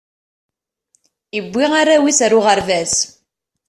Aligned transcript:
iwwi 1.39 1.63
arraw 1.79 2.03
is 2.11 2.19
ar 2.25 2.33
uɣerbaz 2.37 2.93